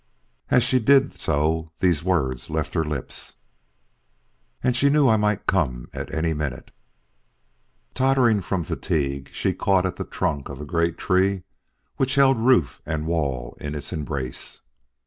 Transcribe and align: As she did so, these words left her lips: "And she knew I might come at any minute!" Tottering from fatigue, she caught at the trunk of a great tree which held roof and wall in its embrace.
As 0.49 0.63
she 0.63 0.79
did 0.79 1.13
so, 1.13 1.69
these 1.79 2.01
words 2.03 2.49
left 2.49 2.73
her 2.73 2.83
lips: 2.83 3.35
"And 4.63 4.75
she 4.75 4.89
knew 4.89 5.07
I 5.07 5.15
might 5.15 5.45
come 5.45 5.89
at 5.93 6.11
any 6.11 6.33
minute!" 6.33 6.71
Tottering 7.93 8.41
from 8.41 8.63
fatigue, 8.63 9.29
she 9.31 9.53
caught 9.53 9.85
at 9.85 9.97
the 9.97 10.03
trunk 10.03 10.49
of 10.49 10.59
a 10.59 10.65
great 10.65 10.97
tree 10.97 11.43
which 11.97 12.15
held 12.15 12.39
roof 12.39 12.81
and 12.83 13.05
wall 13.05 13.55
in 13.61 13.75
its 13.75 13.93
embrace. 13.93 14.63